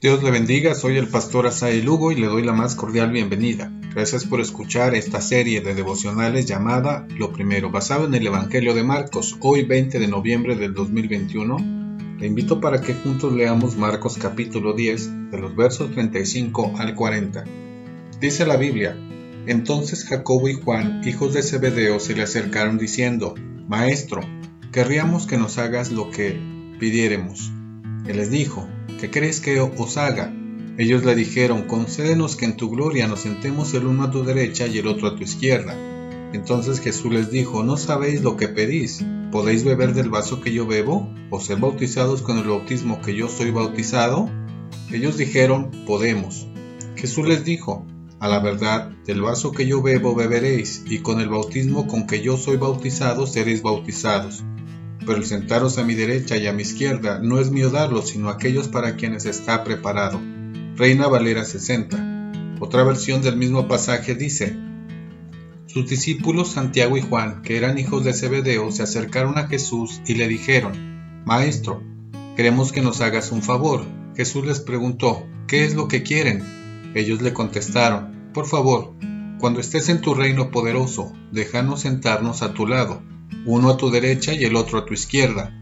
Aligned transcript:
Dios 0.00 0.22
le 0.22 0.30
bendiga, 0.30 0.76
soy 0.76 0.96
el 0.96 1.08
pastor 1.08 1.48
Asael 1.48 1.84
Lugo 1.84 2.12
y 2.12 2.14
le 2.14 2.28
doy 2.28 2.44
la 2.44 2.52
más 2.52 2.76
cordial 2.76 3.10
bienvenida. 3.10 3.72
Gracias 3.92 4.24
por 4.24 4.40
escuchar 4.40 4.94
esta 4.94 5.20
serie 5.20 5.60
de 5.60 5.74
devocionales 5.74 6.46
llamada 6.46 7.04
Lo 7.16 7.32
Primero, 7.32 7.72
basado 7.72 8.06
en 8.06 8.14
el 8.14 8.24
Evangelio 8.24 8.74
de 8.74 8.84
Marcos, 8.84 9.36
hoy 9.40 9.64
20 9.64 9.98
de 9.98 10.06
noviembre 10.06 10.54
del 10.54 10.72
2021. 10.72 12.16
Le 12.16 12.26
invito 12.28 12.60
para 12.60 12.80
que 12.80 12.94
juntos 12.94 13.32
leamos 13.32 13.76
Marcos 13.76 14.18
capítulo 14.18 14.72
10, 14.72 15.32
de 15.32 15.38
los 15.38 15.56
versos 15.56 15.90
35 15.90 16.74
al 16.78 16.94
40. 16.94 17.42
Dice 18.20 18.46
la 18.46 18.56
Biblia, 18.56 18.96
entonces 19.48 20.04
Jacobo 20.04 20.48
y 20.48 20.54
Juan, 20.54 21.02
hijos 21.08 21.34
de 21.34 21.42
Zebedeo, 21.42 21.98
se 21.98 22.14
le 22.14 22.22
acercaron 22.22 22.78
diciendo, 22.78 23.34
Maestro, 23.66 24.20
querríamos 24.70 25.26
que 25.26 25.38
nos 25.38 25.58
hagas 25.58 25.90
lo 25.90 26.08
que 26.12 26.40
pidiéremos. 26.78 27.50
Él 28.06 28.18
les 28.18 28.30
dijo, 28.30 28.68
¿qué 28.98 29.10
crees 29.10 29.40
que 29.40 29.60
os 29.60 29.96
haga? 29.96 30.34
Ellos 30.76 31.04
le 31.04 31.14
dijeron, 31.14 31.62
concédenos 31.62 32.36
que 32.36 32.44
en 32.44 32.56
tu 32.56 32.68
gloria 32.70 33.06
nos 33.06 33.20
sentemos 33.20 33.72
el 33.74 33.86
uno 33.86 34.04
a 34.04 34.10
tu 34.10 34.24
derecha 34.24 34.66
y 34.66 34.78
el 34.78 34.88
otro 34.88 35.08
a 35.08 35.16
tu 35.16 35.22
izquierda. 35.22 35.76
Entonces 36.32 36.80
Jesús 36.80 37.12
les 37.12 37.30
dijo, 37.30 37.62
no 37.62 37.76
sabéis 37.76 38.22
lo 38.22 38.36
que 38.36 38.48
pedís. 38.48 39.04
¿Podéis 39.32 39.64
beber 39.64 39.94
del 39.94 40.10
vaso 40.10 40.40
que 40.40 40.52
yo 40.52 40.66
bebo? 40.66 41.08
¿O 41.30 41.40
ser 41.40 41.58
bautizados 41.58 42.22
con 42.22 42.38
el 42.38 42.48
bautismo 42.48 43.00
que 43.00 43.14
yo 43.14 43.28
soy 43.28 43.50
bautizado? 43.50 44.28
Ellos 44.92 45.16
dijeron, 45.16 45.70
podemos. 45.86 46.46
Jesús 46.96 47.26
les 47.26 47.44
dijo, 47.44 47.86
a 48.20 48.28
la 48.28 48.40
verdad, 48.40 48.90
del 49.06 49.22
vaso 49.22 49.52
que 49.52 49.66
yo 49.66 49.80
bebo 49.80 50.14
beberéis, 50.14 50.84
y 50.86 50.98
con 50.98 51.20
el 51.20 51.28
bautismo 51.28 51.86
con 51.86 52.06
que 52.06 52.20
yo 52.20 52.36
soy 52.36 52.56
bautizado 52.56 53.26
seréis 53.26 53.62
bautizados 53.62 54.44
pero 55.08 55.20
el 55.20 55.24
sentaros 55.24 55.78
a 55.78 55.84
mi 55.84 55.94
derecha 55.94 56.36
y 56.36 56.46
a 56.46 56.52
mi 56.52 56.60
izquierda 56.60 57.18
no 57.18 57.40
es 57.40 57.50
mío 57.50 57.70
darlo, 57.70 58.02
sino 58.02 58.28
aquellos 58.28 58.68
para 58.68 58.96
quienes 58.96 59.24
está 59.24 59.64
preparado. 59.64 60.20
Reina 60.76 61.08
Valera 61.08 61.46
60. 61.46 62.58
Otra 62.60 62.84
versión 62.84 63.22
del 63.22 63.38
mismo 63.38 63.68
pasaje 63.68 64.14
dice, 64.14 64.54
sus 65.64 65.88
discípulos 65.88 66.50
Santiago 66.50 66.98
y 66.98 67.00
Juan, 67.00 67.40
que 67.40 67.56
eran 67.56 67.78
hijos 67.78 68.04
de 68.04 68.12
Zebedeo, 68.12 68.70
se 68.70 68.82
acercaron 68.82 69.38
a 69.38 69.46
Jesús 69.46 70.02
y 70.06 70.16
le 70.16 70.28
dijeron, 70.28 71.22
Maestro, 71.24 71.82
queremos 72.36 72.70
que 72.70 72.82
nos 72.82 73.00
hagas 73.00 73.32
un 73.32 73.40
favor. 73.40 73.86
Jesús 74.14 74.44
les 74.44 74.60
preguntó, 74.60 75.26
¿qué 75.46 75.64
es 75.64 75.74
lo 75.74 75.88
que 75.88 76.02
quieren? 76.02 76.42
Ellos 76.94 77.22
le 77.22 77.32
contestaron, 77.32 78.30
Por 78.34 78.44
favor, 78.46 78.92
cuando 79.38 79.60
estés 79.60 79.88
en 79.88 80.02
tu 80.02 80.12
reino 80.12 80.50
poderoso, 80.50 81.14
déjanos 81.32 81.80
sentarnos 81.80 82.42
a 82.42 82.52
tu 82.52 82.66
lado 82.66 83.00
uno 83.46 83.70
a 83.70 83.76
tu 83.76 83.90
derecha 83.90 84.32
y 84.32 84.44
el 84.44 84.56
otro 84.56 84.78
a 84.78 84.86
tu 84.86 84.94
izquierda. 84.94 85.54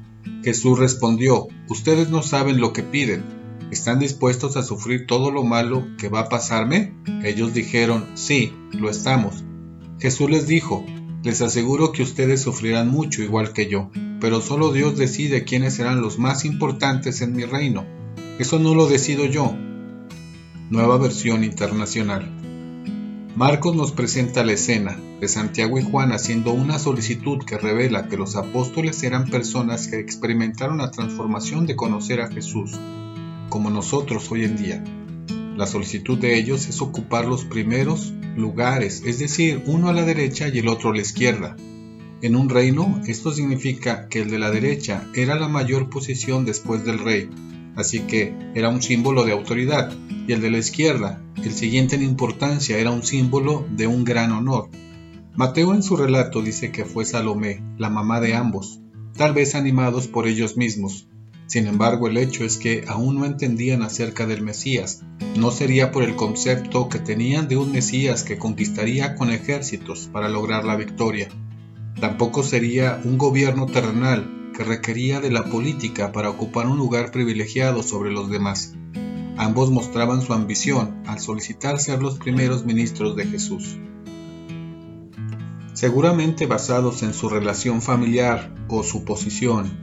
Jesús 0.43 0.79
respondió, 0.79 1.49
Ustedes 1.69 2.09
no 2.09 2.23
saben 2.23 2.61
lo 2.61 2.73
que 2.73 2.83
piden. 2.83 3.25
¿Están 3.71 3.99
dispuestos 3.99 4.57
a 4.57 4.63
sufrir 4.63 5.07
todo 5.07 5.31
lo 5.31 5.43
malo 5.43 5.87
que 5.99 6.09
va 6.09 6.21
a 6.21 6.29
pasarme? 6.29 6.95
Ellos 7.25 7.53
dijeron, 7.53 8.07
Sí, 8.15 8.53
lo 8.73 8.91
estamos. 8.91 9.45
Jesús 9.99 10.31
les 10.31 10.47
dijo, 10.47 10.85
Les 11.25 11.43
aseguro 11.43 11.93
que 11.93 12.03
ustedes 12.03 12.43
sufrirán 12.43 12.89
mucho 12.89 13.23
igual 13.23 13.53
que 13.53 13.69
yo, 13.69 13.91
pero 14.21 14.41
solo 14.41 14.73
Dios 14.73 14.97
decide 14.97 15.45
quiénes 15.45 15.75
serán 15.75 16.01
los 16.01 16.19
más 16.19 16.45
importantes 16.45 17.21
en 17.23 17.35
mi 17.35 17.45
reino. 17.45 17.85
Eso 18.39 18.59
no 18.59 18.75
lo 18.75 18.87
decido 18.87 19.25
yo. 19.25 19.55
Nueva 20.71 20.99
versión 20.99 21.43
internacional. 21.43 22.36
Marcos 23.37 23.77
nos 23.77 23.93
presenta 23.93 24.43
la 24.45 24.53
escena 24.53 24.99
de 25.21 25.29
Santiago 25.29 25.79
y 25.79 25.83
Juan 25.83 26.11
haciendo 26.13 26.55
una 26.55 26.79
solicitud 26.79 27.45
que 27.45 27.59
revela 27.59 28.09
que 28.09 28.17
los 28.17 28.35
apóstoles 28.35 29.03
eran 29.03 29.29
personas 29.29 29.89
que 29.89 29.99
experimentaron 29.99 30.79
la 30.79 30.91
transformación 30.91 31.67
de 31.67 31.77
conocer 31.77 32.23
a 32.23 32.31
Jesús, 32.31 32.81
como 33.51 33.69
nosotros 33.69 34.33
hoy 34.33 34.45
en 34.45 34.57
día. 34.57 34.83
La 35.55 35.67
solicitud 35.67 36.19
de 36.19 36.39
ellos 36.39 36.67
es 36.67 36.81
ocupar 36.81 37.27
los 37.27 37.45
primeros 37.45 38.15
lugares, 38.39 39.03
es 39.05 39.19
decir, 39.19 39.63
uno 39.67 39.91
a 39.91 39.93
la 39.93 40.07
derecha 40.07 40.49
y 40.49 40.61
el 40.61 40.69
otro 40.69 40.89
a 40.89 40.95
la 40.95 41.03
izquierda. 41.03 41.57
En 42.23 42.37
un 42.37 42.49
reino, 42.49 43.03
esto 43.07 43.33
significa 43.33 44.09
que 44.09 44.23
el 44.23 44.31
de 44.31 44.39
la 44.39 44.51
derecha 44.51 45.07
era 45.15 45.35
la 45.39 45.49
mayor 45.49 45.91
posición 45.91 46.47
después 46.47 46.87
del 46.87 47.01
rey, 47.01 47.29
así 47.77 48.01
que 48.01 48.35
era 48.55 48.69
un 48.69 48.83
símbolo 48.83 49.25
de 49.25 49.33
autoridad, 49.33 49.93
y 50.27 50.33
el 50.33 50.41
de 50.41 50.51
la 50.51 50.59
izquierda, 50.59 51.23
el 51.37 51.53
siguiente 51.53 51.95
en 51.95 52.03
importancia, 52.03 52.79
era 52.79 52.91
un 52.91 53.05
símbolo 53.05 53.67
de 53.71 53.87
un 53.87 54.05
gran 54.05 54.33
honor. 54.33 54.71
Mateo 55.35 55.75
en 55.75 55.83
su 55.83 55.97
relato 55.97 56.43
dice 56.43 56.73
que 56.73 56.85
fue 56.85 57.05
Salomé, 57.05 57.63
la 57.77 57.91
mamá 57.91 58.21
de 58.21 58.35
ambos, 58.35 58.81
tal 59.17 59.35
vez 59.35 59.55
animados 59.55 60.09
por 60.09 60.27
ellos 60.27 60.57
mismos. 60.57 61.09
Sin 61.47 61.67
embargo, 61.67 62.09
el 62.09 62.17
hecho 62.17 62.45
es 62.45 62.57
que 62.57 62.85
aún 62.89 63.17
no 63.17 63.25
entendían 63.25 63.83
acerca 63.83 64.27
del 64.27 64.43
Mesías. 64.43 65.03
No 65.37 65.51
sería 65.53 65.93
por 65.93 66.03
el 66.03 66.17
concepto 66.17 66.89
que 66.89 66.99
tenían 66.99 67.47
de 67.47 67.57
un 67.57 67.71
Mesías 67.71 68.25
que 68.25 68.39
conquistaría 68.39 69.15
con 69.15 69.31
ejércitos 69.31 70.09
para 70.13 70.29
lograr 70.29 70.65
la 70.65 70.75
victoria. 70.75 71.29
Tampoco 72.01 72.43
sería 72.43 73.01
un 73.05 73.17
gobierno 73.17 73.67
terrenal 73.67 74.46
que 74.57 74.65
requería 74.65 75.21
de 75.21 75.31
la 75.31 75.45
política 75.45 76.13
para 76.13 76.31
ocupar 76.31 76.67
un 76.67 76.79
lugar 76.79 77.11
privilegiado 77.11 77.83
sobre 77.83 78.11
los 78.11 78.31
demás. 78.31 78.75
Ambos 79.37 79.71
mostraban 79.71 80.23
su 80.23 80.33
ambición 80.33 81.03
al 81.07 81.21
solicitar 81.21 81.79
ser 81.79 82.01
los 82.01 82.19
primeros 82.19 82.65
ministros 82.65 83.17
de 83.17 83.27
Jesús. 83.27 83.77
Seguramente 85.75 86.47
basados 86.47 87.03
en 87.03 87.13
su 87.13 87.29
relación 87.29 87.83
familiar 87.83 88.55
o 88.69 88.83
su 88.83 89.05
posición, 89.05 89.77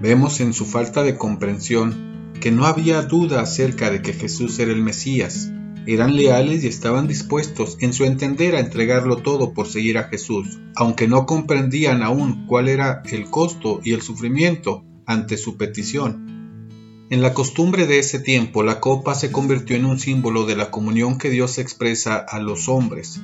vemos 0.00 0.38
en 0.38 0.52
su 0.52 0.64
falta 0.64 1.02
de 1.02 1.16
comprensión 1.16 2.32
que 2.40 2.52
no 2.52 2.66
había 2.66 3.02
duda 3.02 3.40
acerca 3.40 3.90
de 3.90 4.00
que 4.00 4.12
Jesús 4.12 4.60
era 4.60 4.70
el 4.70 4.80
Mesías, 4.80 5.50
eran 5.86 6.14
leales 6.14 6.64
y 6.64 6.68
estaban 6.68 7.08
dispuestos 7.08 7.76
en 7.80 7.92
su 7.92 8.04
entender 8.04 8.54
a 8.54 8.60
entregarlo 8.60 9.16
todo 9.16 9.52
por 9.52 9.66
seguir 9.66 9.98
a 9.98 10.04
Jesús, 10.04 10.60
aunque 10.76 11.08
no 11.08 11.26
comprendían 11.26 12.02
aún 12.02 12.46
cuál 12.46 12.68
era 12.68 13.02
el 13.10 13.28
costo 13.30 13.80
y 13.82 13.92
el 13.92 14.02
sufrimiento 14.02 14.84
ante 15.06 15.36
su 15.36 15.56
petición. 15.56 16.32
En 17.10 17.20
la 17.20 17.34
costumbre 17.34 17.86
de 17.86 17.98
ese 17.98 18.20
tiempo, 18.20 18.62
la 18.62 18.80
copa 18.80 19.14
se 19.14 19.30
convirtió 19.30 19.76
en 19.76 19.84
un 19.84 19.98
símbolo 19.98 20.46
de 20.46 20.56
la 20.56 20.70
comunión 20.70 21.18
que 21.18 21.30
Dios 21.30 21.58
expresa 21.58 22.16
a 22.16 22.38
los 22.38 22.68
hombres. 22.68 23.20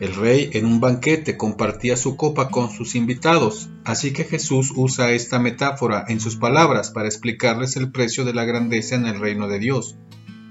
El 0.00 0.14
rey 0.16 0.50
en 0.52 0.66
un 0.66 0.80
banquete 0.80 1.36
compartía 1.36 1.96
su 1.96 2.16
copa 2.16 2.48
con 2.50 2.70
sus 2.70 2.96
invitados, 2.96 3.70
así 3.84 4.12
que 4.12 4.24
Jesús 4.24 4.72
usa 4.74 5.12
esta 5.12 5.38
metáfora 5.38 6.04
en 6.08 6.18
sus 6.18 6.36
palabras 6.36 6.90
para 6.90 7.06
explicarles 7.06 7.76
el 7.76 7.92
precio 7.92 8.24
de 8.24 8.34
la 8.34 8.44
grandeza 8.44 8.96
en 8.96 9.06
el 9.06 9.20
reino 9.20 9.46
de 9.48 9.60
Dios. 9.60 9.96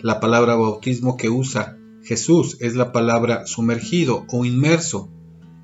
La 0.03 0.19
palabra 0.19 0.55
bautismo 0.55 1.15
que 1.15 1.29
usa 1.29 1.77
Jesús 2.03 2.57
es 2.59 2.73
la 2.73 2.91
palabra 2.91 3.45
sumergido 3.45 4.25
o 4.31 4.45
inmerso. 4.45 5.11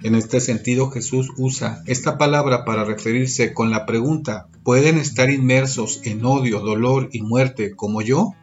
En 0.03 0.13
este 0.13 0.41
sentido 0.41 0.91
Jesús 0.91 1.29
usa 1.37 1.81
esta 1.87 2.19
palabra 2.19 2.63
para 2.63 2.83
referirse 2.83 3.55
con 3.55 3.71
la 3.71 3.87
pregunta 3.87 4.47
¿pueden 4.63 4.99
estar 4.99 5.31
inmersos 5.31 6.01
en 6.03 6.23
odio, 6.23 6.59
dolor 6.59 7.09
y 7.11 7.23
muerte 7.23 7.75
como 7.75 8.03
yo? 8.03 8.33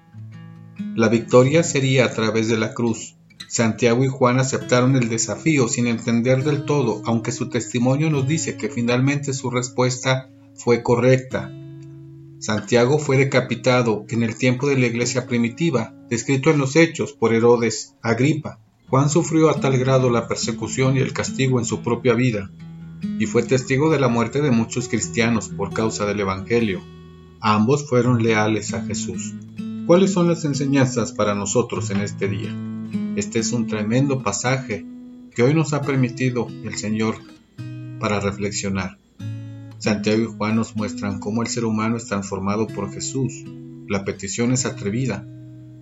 La 0.97 1.09
victoria 1.09 1.63
sería 1.63 2.07
a 2.07 2.11
través 2.13 2.49
de 2.49 2.59
la 2.59 2.75
cruz. 2.75 3.15
Santiago 3.47 4.03
y 4.03 4.09
Juan 4.09 4.41
aceptaron 4.41 4.97
el 4.97 5.09
desafío 5.09 5.69
sin 5.69 5.87
entender 5.87 6.43
del 6.43 6.65
todo, 6.65 7.03
aunque 7.05 7.31
su 7.31 7.51
testimonio 7.51 8.11
nos 8.11 8.27
dice 8.27 8.57
que 8.57 8.69
finalmente 8.69 9.33
su 9.33 9.49
respuesta 9.49 10.29
fue 10.57 10.83
correcta. 10.83 11.53
Santiago 12.45 12.99
fue 12.99 13.17
decapitado 13.17 14.05
en 14.11 14.23
el 14.23 14.37
tiempo 14.37 14.69
de 14.69 14.77
la 14.77 14.85
iglesia 14.85 15.27
primitiva, 15.27 15.95
descrito 16.11 16.51
en 16.51 16.59
los 16.59 16.77
hechos 16.77 17.15
por 17.15 17.33
Herodes 17.33 17.95
Agripa. 18.03 18.59
Juan 18.91 19.09
sufrió 19.09 19.49
a 19.49 19.61
tal 19.61 19.79
grado 19.79 20.11
la 20.11 20.29
persecución 20.29 20.99
y 20.99 21.01
el 21.01 21.15
castigo 21.15 21.59
en 21.59 21.65
su 21.65 21.81
propia 21.81 22.13
vida, 22.13 22.51
y 23.19 23.25
fue 23.25 23.45
testigo 23.45 23.91
de 23.91 23.99
la 23.99 24.09
muerte 24.09 24.43
de 24.43 24.51
muchos 24.51 24.91
cristianos 24.91 25.49
por 25.49 25.73
causa 25.73 26.05
del 26.05 26.21
Evangelio. 26.21 26.83
Ambos 27.41 27.89
fueron 27.89 28.23
leales 28.23 28.75
a 28.75 28.85
Jesús. 28.85 29.33
¿Cuáles 29.87 30.13
son 30.13 30.29
las 30.29 30.45
enseñanzas 30.45 31.13
para 31.13 31.35
nosotros 31.35 31.89
en 31.89 32.03
este 32.03 32.29
día? 32.29 32.55
Este 33.17 33.39
es 33.39 33.53
un 33.53 33.67
tremendo 33.69 34.23
pasaje 34.23 34.85
que 35.35 35.43
hoy 35.43 35.55
nos 35.55 35.73
ha 35.73 35.81
permitido 35.81 36.49
el 36.63 36.77
Señor 36.77 37.17
para 37.99 38.21
reflexionar. 38.21 38.99
Santiago 39.85 40.23
y 40.23 40.37
Juan 40.39 40.57
nos 40.57 40.77
muestran 40.77 41.21
cómo 41.21 41.43
el 41.43 41.49
ser 41.49 41.67
humano 41.67 41.99
es 41.99 42.07
transformado 42.07 42.67
por 42.67 42.91
Jesús. 42.91 43.45
La 43.87 44.03
petición 44.07 44.51
es 44.51 44.65
atrevida. 44.65 45.29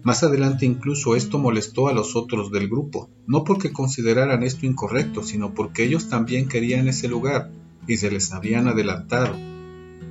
Más 0.03 0.25
adelante 0.25 0.67
incluso 0.67 1.15
esto 1.15 1.39
molestó 1.39 1.87
a 1.87 1.93
los 1.93 2.17
otros 2.17 2.51
del 2.51 2.69
grupo, 2.69 3.11
no 3.29 3.45
porque 3.45 3.73
consideraran 3.73 4.43
esto 4.43 4.67
incorrecto, 4.67 5.23
sino 5.23 5.55
porque 5.55 5.85
ellos 5.85 6.09
también 6.09 6.49
querían 6.49 6.89
ese 6.89 7.07
lugar 7.07 7.53
y 7.87 7.97
se 7.99 8.11
les 8.11 8.33
habían 8.33 8.67
adelantado, 8.67 9.37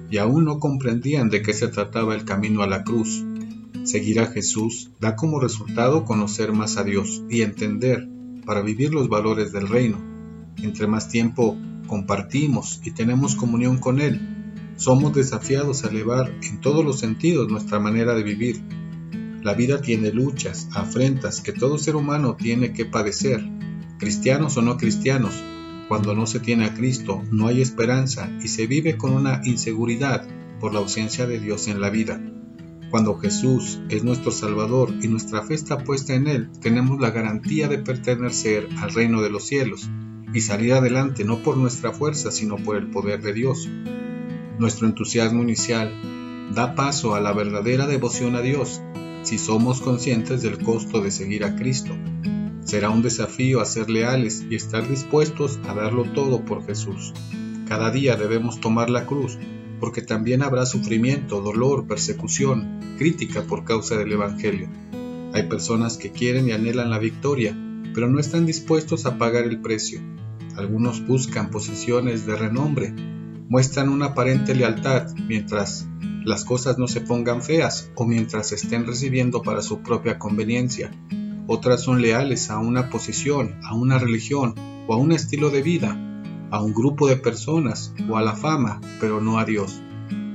y 0.09 0.17
aún 0.19 0.45
no 0.45 0.59
comprendían 0.59 1.29
de 1.29 1.41
qué 1.41 1.53
se 1.53 1.67
trataba 1.67 2.15
el 2.15 2.23
camino 2.23 2.63
a 2.63 2.67
la 2.67 2.85
cruz. 2.85 3.25
Seguir 3.83 4.21
a 4.21 4.27
Jesús 4.27 4.91
da 5.01 5.17
como 5.17 5.41
resultado 5.41 6.05
conocer 6.05 6.53
más 6.53 6.77
a 6.77 6.85
Dios 6.85 7.23
y 7.29 7.41
entender 7.41 8.07
para 8.45 8.61
vivir 8.61 8.93
los 8.93 9.09
valores 9.09 9.51
del 9.51 9.67
reino. 9.67 9.97
Entre 10.63 10.87
más 10.87 11.09
tiempo 11.09 11.57
compartimos 11.91 12.79
y 12.85 12.91
tenemos 12.91 13.35
comunión 13.35 13.77
con 13.77 13.99
Él, 13.99 14.21
somos 14.77 15.13
desafiados 15.13 15.83
a 15.83 15.89
elevar 15.89 16.33
en 16.41 16.61
todos 16.61 16.85
los 16.85 16.99
sentidos 16.99 17.49
nuestra 17.49 17.81
manera 17.81 18.15
de 18.15 18.23
vivir, 18.23 18.61
La 19.43 19.55
vida 19.55 19.81
tiene 19.81 20.13
luchas, 20.13 20.69
afrentas 20.71 21.41
que 21.41 21.51
todo 21.51 21.77
ser 21.77 21.97
humano 21.97 22.37
tiene 22.37 22.71
que 22.71 22.85
padecer, 22.85 23.43
cristianos 23.97 24.55
o 24.55 24.61
no 24.61 24.77
cristianos. 24.77 25.33
Cuando 25.89 26.15
no 26.15 26.27
se 26.27 26.39
tiene 26.39 26.63
a 26.63 26.73
Cristo, 26.73 27.23
no 27.29 27.47
hay 27.47 27.61
esperanza 27.61 28.29
y 28.41 28.47
se 28.47 28.67
vive 28.67 28.95
con 28.95 29.11
una 29.11 29.41
inseguridad 29.43 30.25
por 30.61 30.73
la 30.73 30.79
ausencia 30.79 31.27
de 31.27 31.39
Dios 31.39 31.67
en 31.67 31.81
la 31.81 31.89
vida. 31.89 32.21
Cuando 32.89 33.17
Jesús 33.17 33.81
es 33.89 34.05
nuestro 34.05 34.31
Salvador 34.31 34.93
y 35.01 35.09
nuestra 35.09 35.43
fe 35.43 35.55
está 35.55 35.79
puesta 35.79 36.13
en 36.13 36.29
Él, 36.29 36.51
tenemos 36.61 37.01
la 37.01 37.11
garantía 37.11 37.67
de 37.67 37.79
pertenecer 37.79 38.69
al 38.79 38.93
reino 38.93 39.21
de 39.21 39.29
los 39.29 39.45
cielos 39.45 39.89
y 40.33 40.41
salir 40.41 40.73
adelante 40.73 41.23
no 41.25 41.39
por 41.43 41.57
nuestra 41.57 41.91
fuerza, 41.91 42.31
sino 42.31 42.57
por 42.57 42.77
el 42.77 42.87
poder 42.87 43.21
de 43.21 43.33
Dios. 43.33 43.69
Nuestro 44.59 44.87
entusiasmo 44.87 45.43
inicial 45.43 45.91
da 46.53 46.75
paso 46.75 47.15
a 47.15 47.21
la 47.21 47.33
verdadera 47.33 47.87
devoción 47.87 48.35
a 48.35 48.41
Dios 48.41 48.81
si 49.23 49.37
somos 49.37 49.81
conscientes 49.81 50.41
del 50.41 50.57
costo 50.57 51.01
de 51.01 51.11
seguir 51.11 51.43
a 51.43 51.55
Cristo. 51.55 51.93
Será 52.63 52.89
un 52.89 53.01
desafío 53.01 53.59
a 53.59 53.65
ser 53.65 53.89
leales 53.89 54.45
y 54.49 54.55
estar 54.55 54.87
dispuestos 54.87 55.59
a 55.67 55.73
darlo 55.73 56.03
todo 56.03 56.45
por 56.45 56.65
Jesús. 56.65 57.13
Cada 57.67 57.91
día 57.91 58.15
debemos 58.15 58.59
tomar 58.59 58.89
la 58.89 59.05
cruz 59.05 59.37
porque 59.79 60.01
también 60.01 60.43
habrá 60.43 60.65
sufrimiento, 60.65 61.41
dolor, 61.41 61.87
persecución, 61.87 62.79
crítica 62.97 63.43
por 63.43 63.63
causa 63.63 63.97
del 63.97 64.11
Evangelio. 64.11 64.69
Hay 65.33 65.47
personas 65.47 65.97
que 65.97 66.11
quieren 66.11 66.47
y 66.47 66.51
anhelan 66.51 66.91
la 66.91 66.99
victoria, 66.99 67.57
pero 67.93 68.09
no 68.09 68.19
están 68.19 68.45
dispuestos 68.45 69.05
a 69.05 69.17
pagar 69.17 69.45
el 69.45 69.61
precio. 69.61 70.01
Algunos 70.55 71.05
buscan 71.05 71.49
posesiones 71.49 72.25
de 72.25 72.35
renombre, 72.35 72.93
muestran 73.49 73.89
una 73.89 74.07
aparente 74.07 74.55
lealtad 74.55 75.07
mientras 75.27 75.87
las 76.23 76.45
cosas 76.45 76.77
no 76.77 76.87
se 76.87 77.01
pongan 77.01 77.41
feas 77.41 77.91
o 77.95 78.05
mientras 78.05 78.51
estén 78.51 78.85
recibiendo 78.85 79.41
para 79.41 79.61
su 79.61 79.79
propia 79.79 80.19
conveniencia. 80.19 80.91
Otras 81.47 81.81
son 81.81 82.01
leales 82.01 82.49
a 82.49 82.59
una 82.59 82.89
posición, 82.89 83.59
a 83.63 83.73
una 83.73 83.97
religión 83.97 84.55
o 84.87 84.93
a 84.93 84.97
un 84.97 85.11
estilo 85.11 85.49
de 85.49 85.61
vida 85.61 86.07
a 86.51 86.61
un 86.61 86.73
grupo 86.73 87.07
de 87.07 87.15
personas 87.15 87.93
o 88.09 88.17
a 88.17 88.21
la 88.21 88.35
fama, 88.35 88.81
pero 88.99 89.21
no 89.21 89.39
a 89.39 89.45
Dios. 89.45 89.81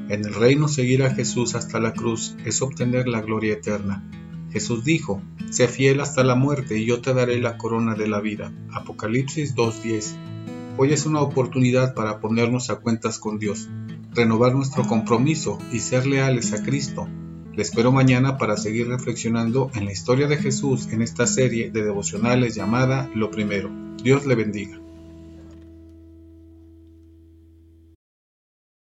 En 0.08 0.24
el 0.24 0.34
reino 0.34 0.66
seguir 0.66 1.02
a 1.02 1.14
Jesús 1.14 1.54
hasta 1.54 1.78
la 1.78 1.92
cruz 1.92 2.36
es 2.44 2.62
obtener 2.62 3.06
la 3.06 3.20
gloria 3.20 3.52
eterna. 3.52 4.02
Jesús 4.50 4.82
dijo, 4.82 5.20
sé 5.56 5.68
fiel 5.68 6.00
hasta 6.02 6.22
la 6.22 6.34
muerte 6.34 6.78
y 6.78 6.84
yo 6.84 7.00
te 7.00 7.14
daré 7.14 7.40
la 7.40 7.56
corona 7.56 7.94
de 7.94 8.06
la 8.06 8.20
vida. 8.20 8.52
Apocalipsis 8.74 9.56
2.10. 9.56 10.76
Hoy 10.76 10.92
es 10.92 11.06
una 11.06 11.22
oportunidad 11.22 11.94
para 11.94 12.20
ponernos 12.20 12.68
a 12.68 12.76
cuentas 12.76 13.18
con 13.18 13.38
Dios, 13.38 13.66
renovar 14.12 14.54
nuestro 14.54 14.86
compromiso 14.86 15.58
y 15.72 15.78
ser 15.78 16.06
leales 16.06 16.52
a 16.52 16.62
Cristo. 16.62 17.08
Le 17.54 17.62
espero 17.62 17.90
mañana 17.90 18.36
para 18.36 18.58
seguir 18.58 18.88
reflexionando 18.88 19.70
en 19.74 19.86
la 19.86 19.92
historia 19.92 20.26
de 20.26 20.36
Jesús 20.36 20.88
en 20.92 21.00
esta 21.00 21.26
serie 21.26 21.70
de 21.70 21.84
devocionales 21.84 22.54
llamada 22.54 23.08
Lo 23.14 23.30
Primero. 23.30 23.70
Dios 24.02 24.26
le 24.26 24.34
bendiga. 24.34 24.85